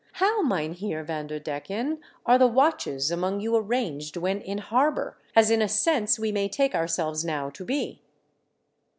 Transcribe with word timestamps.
How. 0.13 0.41
Mynheer 0.41 1.03
Vanderdecken, 1.03 1.99
are 2.25 2.39
the 2.39 2.47
watches 2.47 3.11
among 3.11 3.39
you 3.39 3.55
arranged 3.55 4.17
when 4.17 4.41
in 4.41 4.57
harbour, 4.57 5.15
as 5.35 5.51
in 5.51 5.61
a 5.61 5.69
sense 5.69 6.17
we 6.17 6.31
may 6.31 6.49
take 6.49 6.73
ourselves 6.73 7.23
now 7.23 7.51
to 7.51 7.63
be 7.63 8.01